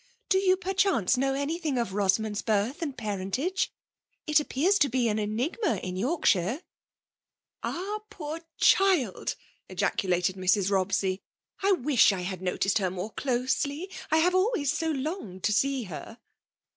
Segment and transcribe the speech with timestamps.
[0.29, 3.71] "Do you, perchance, know any thing of Rosamond's birth and parentage?
[4.25, 6.63] It Bp pears to be an enigma in Yorkshire."''
[7.63, 9.35] Ah 1 poor child!
[9.35, 9.35] ^'
[9.69, 10.71] ejaculated Mrs.
[10.71, 11.21] Bob sey.
[11.41, 15.53] *' I wish I had noticed her more closely, r>I have always so longed to
[15.53, 16.17] see her